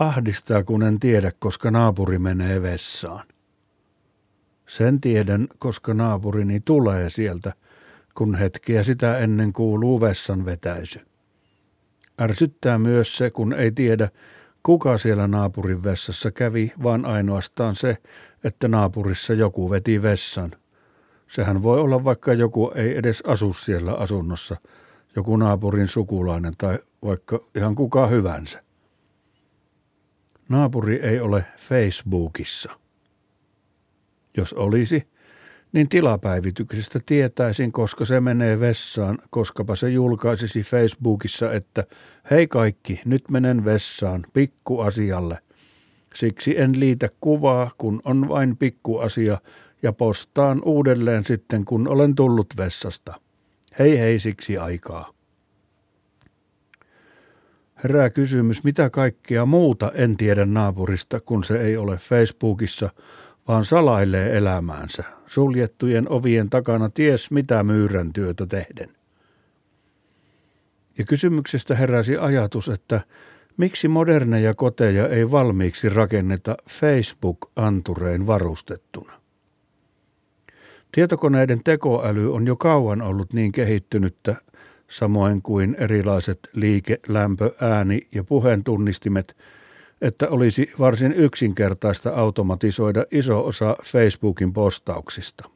[0.00, 3.26] Ahdistaa, kun en tiedä, koska naapuri menee vessaan.
[4.68, 7.52] Sen tiedän, koska naapurini tulee sieltä,
[8.14, 11.00] kun hetkiä sitä ennen kuuluu vessan vetäisy.
[12.20, 14.08] Ärsyttää myös se, kun ei tiedä,
[14.62, 17.96] kuka siellä naapurin vessassa kävi, vaan ainoastaan se,
[18.44, 20.50] että naapurissa joku veti vessan.
[21.28, 24.56] Sehän voi olla vaikka joku ei edes asu siellä asunnossa,
[25.16, 28.69] joku naapurin sukulainen tai vaikka ihan kuka hyvänsä.
[30.50, 32.70] Naapuri ei ole Facebookissa.
[34.36, 35.08] Jos olisi,
[35.72, 41.84] niin tilapäivityksestä tietäisin, koska se menee vessaan, koskapa se julkaisisi Facebookissa, että
[42.30, 45.38] hei kaikki, nyt menen vessaan, pikku asialle.
[46.14, 49.38] Siksi en liitä kuvaa, kun on vain pikku asia,
[49.82, 53.20] ja postaan uudelleen sitten, kun olen tullut vessasta.
[53.78, 55.19] Hei hei siksi aikaa.
[57.84, 62.90] Herää kysymys, mitä kaikkea muuta en tiedä naapurista, kun se ei ole Facebookissa,
[63.48, 68.88] vaan salailee elämäänsä, suljettujen ovien takana ties mitä myyrän työtä tehden.
[70.98, 73.00] Ja kysymyksestä heräsi ajatus, että
[73.56, 79.12] miksi moderneja koteja ei valmiiksi rakenneta Facebook-anturein varustettuna.
[80.92, 84.36] Tietokoneiden tekoäly on jo kauan ollut niin kehittynyttä,
[84.90, 89.36] samoin kuin erilaiset liike-, lämpö-, ääni- ja puheentunnistimet,
[90.00, 95.50] että olisi varsin yksinkertaista automatisoida iso osa Facebookin postauksista.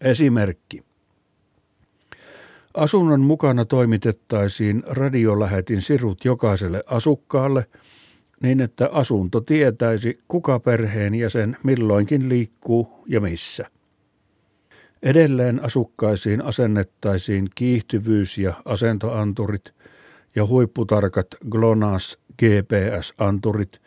[0.00, 0.82] Esimerkki.
[2.74, 7.66] Asunnon mukana toimitettaisiin radiolähetin sirut jokaiselle asukkaalle
[8.42, 13.70] niin, että asunto tietäisi, kuka perheen jäsen milloinkin liikkuu ja missä.
[15.02, 19.74] Edelleen asukkaisiin asennettaisiin kiihtyvyys- ja asentoanturit
[20.34, 23.80] ja huipputarkat GLONASS GPS-anturit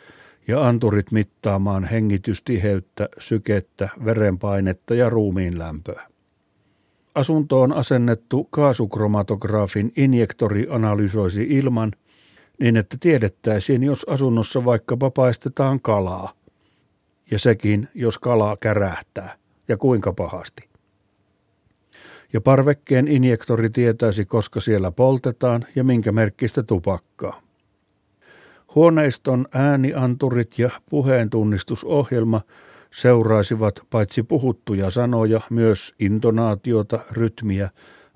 [0.47, 6.07] ja anturit mittaamaan hengitystiheyttä, sykettä, verenpainetta ja ruumiin lämpöä.
[7.15, 11.91] Asuntoon asennettu kaasukromatograafin injektori analysoisi ilman
[12.59, 16.33] niin, että tiedettäisiin, jos asunnossa vaikkapa paistetaan kalaa.
[17.31, 19.36] Ja sekin, jos kalaa kärähtää,
[19.67, 20.68] ja kuinka pahasti.
[22.33, 27.41] Ja parvekkeen injektori tietäisi, koska siellä poltetaan ja minkä merkkistä tupakkaa.
[28.75, 32.41] Huoneiston äänianturit ja puheentunnistusohjelma
[32.91, 37.69] seuraisivat paitsi puhuttuja sanoja myös intonaatiota, rytmiä,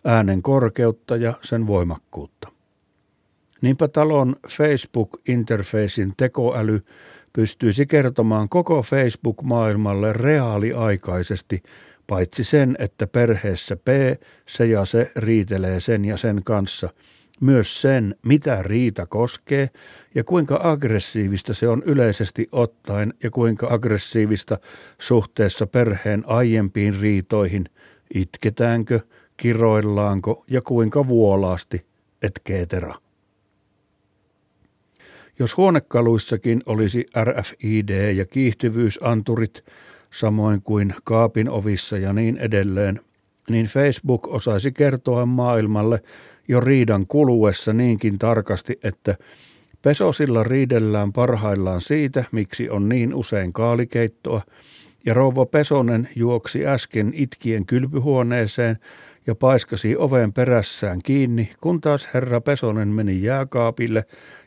[0.05, 2.49] äänen korkeutta ja sen voimakkuutta.
[3.61, 6.81] Niinpä talon Facebook-interfacin tekoäly
[7.33, 11.63] pystyisi kertomaan koko Facebook-maailmalle reaaliaikaisesti,
[12.07, 13.87] paitsi sen, että perheessä P
[14.47, 16.89] se ja se riitelee sen ja sen kanssa–
[17.43, 19.69] myös sen, mitä riita koskee
[20.15, 24.59] ja kuinka aggressiivista se on yleisesti ottaen ja kuinka aggressiivista
[24.99, 27.65] suhteessa perheen aiempiin riitoihin,
[28.13, 28.99] itketäänkö,
[29.37, 31.85] kiroillaanko ja kuinka vuolaasti,
[32.21, 32.95] et cetera.
[35.39, 39.63] Jos huonekaluissakin olisi RFID ja kiihtyvyysanturit,
[40.13, 42.99] samoin kuin kaapin ovissa ja niin edelleen,
[43.49, 46.01] niin Facebook osaisi kertoa maailmalle
[46.47, 49.15] jo riidan kuluessa niinkin tarkasti, että
[49.81, 54.41] pesosilla riidellään parhaillaan siitä, miksi on niin usein kaalikeittoa,
[55.05, 58.77] ja rouva Pesonen juoksi äsken itkien kylpyhuoneeseen
[59.27, 64.05] ja paiskasi oven perässään kiinni, kun taas herra Pesonen meni jääkaapille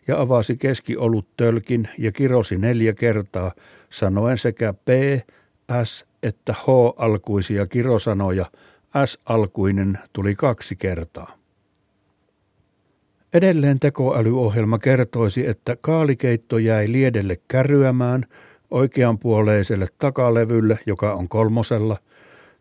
[0.09, 3.53] ja avasi keskiolut tölkin ja kirosi neljä kertaa,
[3.91, 4.89] sanoen sekä P,
[5.85, 8.47] S että H-alkuisia kirosanoja.
[9.07, 11.37] S-alkuinen tuli kaksi kertaa.
[13.35, 18.25] Edelleen tekoälyohjelma kertoisi, että kaalikeitto jäi liedelle kärryämään
[18.71, 21.97] oikeanpuoleiselle takalevylle, joka on kolmosella,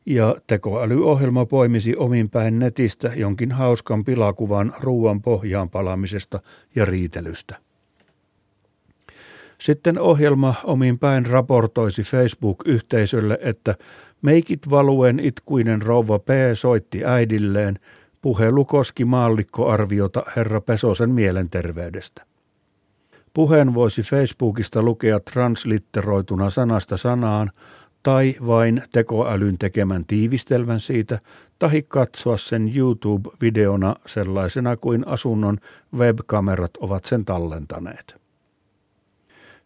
[0.05, 6.39] ja tekoälyohjelma poimisi ominpäin netistä jonkin hauskan pilakuvan ruuan pohjaan palamisesta
[6.75, 7.55] ja riitelystä.
[9.59, 13.75] Sitten ohjelma ominpäin raportoisi Facebook-yhteisölle, että
[14.22, 17.79] meikit valuen itkuinen rouva P soitti äidilleen–
[18.25, 22.25] Puhelu koski maallikkoarviota herra Pesosen mielenterveydestä.
[23.34, 27.51] Puheen voisi Facebookista lukea translitteroituna sanasta sanaan
[28.03, 31.19] tai vain tekoälyn tekemän tiivistelmän siitä,
[31.59, 35.58] tahi katsoa sen YouTube-videona sellaisena kuin asunnon
[35.97, 38.24] webkamerat ovat sen tallentaneet.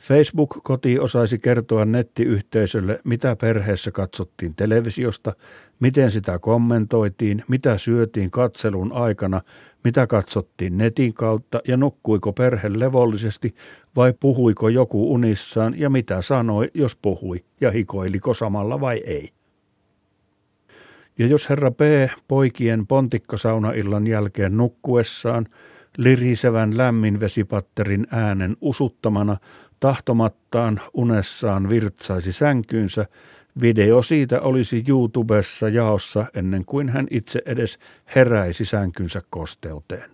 [0.02, 5.34] Facebook-koti osaisi kertoa nettiyhteisölle, mitä perheessä katsottiin televisiosta,
[5.80, 9.42] miten sitä kommentoitiin, mitä syötiin katselun aikana,
[9.84, 13.56] mitä katsottiin netin kautta ja nukkuiko perhe levollisesti
[13.96, 19.30] vai puhuiko joku unissaan ja mitä sanoi, jos puhui ja hikoiliko samalla vai ei.
[21.18, 21.80] Ja jos herra P.
[22.28, 25.46] poikien pontikkosaunaillan jälkeen nukkuessaan
[25.98, 29.38] lirisevän lämmin vesipatterin äänen usuttamana
[29.80, 33.06] tahtomattaan unessaan virtsaisi sänkyynsä,
[33.62, 37.80] video siitä olisi YouTubessa jaossa ennen kuin hän itse edes
[38.16, 40.10] heräisi sänkynsä kosteuteen.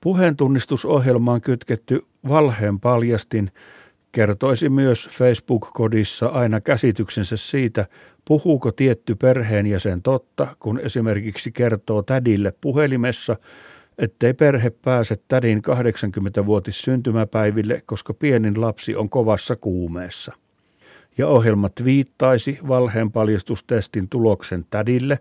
[0.00, 3.50] Puheentunnistusohjelmaan kytketty valheen paljastin
[4.12, 7.86] kertoisi myös Facebook-kodissa aina käsityksensä siitä,
[8.24, 13.36] puhuuko tietty perheenjäsen totta, kun esimerkiksi kertoo tädille puhelimessa,
[13.98, 20.32] ettei perhe pääse tädin 80-vuotis syntymäpäiville, koska pienin lapsi on kovassa kuumeessa.
[21.18, 25.18] Ja ohjelma viittaisi valheen paljastustestin tuloksen tädille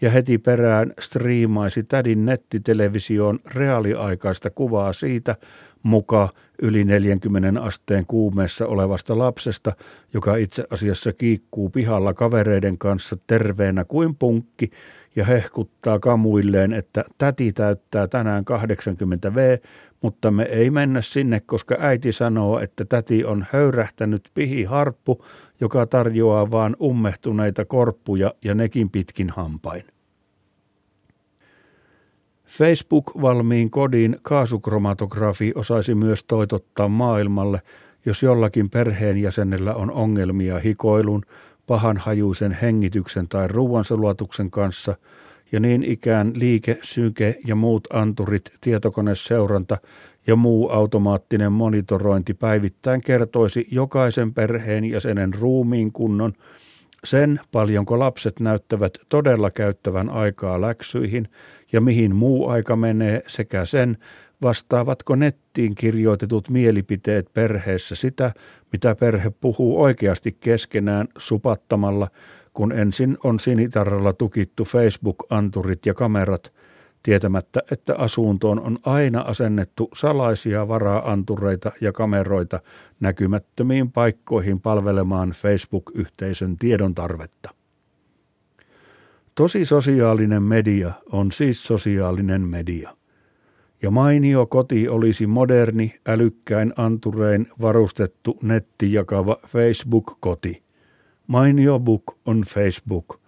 [0.00, 5.36] ja heti perään striimaisi tädin nettitelevisioon reaaliaikaista kuvaa siitä,
[5.82, 6.28] muka
[6.62, 9.72] yli 40 asteen kuumeessa olevasta lapsesta,
[10.14, 14.70] joka itse asiassa kiikkuu pihalla kavereiden kanssa terveenä kuin punkki
[15.16, 19.58] ja hehkuttaa kamuilleen, että täti täyttää tänään 80 V,
[20.02, 25.24] mutta me ei mennä sinne, koska äiti sanoo, että täti on höyrähtänyt pihi harppu,
[25.60, 29.84] joka tarjoaa vaan ummehtuneita korppuja ja nekin pitkin hampain.
[32.50, 37.62] Facebook-valmiin kodin kaasukromatografi osaisi myös toitottaa maailmalle,
[38.06, 41.22] jos jollakin perheenjäsenellä on ongelmia hikoilun,
[41.66, 44.96] pahanhajuisen hengityksen tai ruoansulatuksen kanssa,
[45.52, 49.78] ja niin ikään liike, syke ja muut anturit, tietokoneseuranta
[50.26, 56.32] ja muu automaattinen monitorointi päivittäin kertoisi jokaisen perheenjäsenen ruumiin kunnon,
[57.04, 61.28] sen paljonko lapset näyttävät todella käyttävän aikaa läksyihin
[61.72, 63.98] ja mihin muu aika menee sekä sen,
[64.42, 68.32] vastaavatko nettiin kirjoitetut mielipiteet perheessä sitä,
[68.72, 72.08] mitä perhe puhuu oikeasti keskenään supattamalla,
[72.52, 76.52] kun ensin on sinitarralla tukittu Facebook-anturit ja kamerat,
[77.02, 82.60] tietämättä, että asuntoon on aina asennettu salaisia varaantureita ja kameroita
[83.00, 87.50] näkymättömiin paikkoihin palvelemaan Facebook-yhteisön tiedon tarvetta.
[89.34, 92.96] Tosi sosiaalinen media on siis sosiaalinen media.
[93.82, 100.62] Ja mainio koti olisi moderni, älykkäin anturein varustettu nettijakava Facebook-koti.
[101.26, 103.20] Mainio book on Facebook.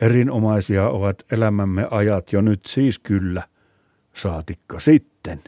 [0.00, 3.42] Erinomaisia ovat elämämme ajat jo nyt siis kyllä.
[4.14, 5.40] Saatikka sitten.